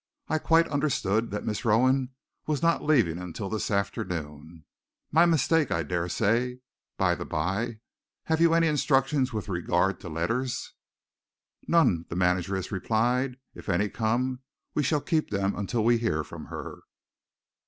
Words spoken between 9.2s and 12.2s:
with regard to letters?" "None," the